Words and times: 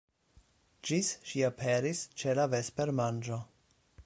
Ĝis 0.89 1.11
ŝi 1.31 1.45
aperis 1.51 2.03
ĉe 2.23 2.37
la 2.41 2.49
vespermanĝo. 2.57 3.43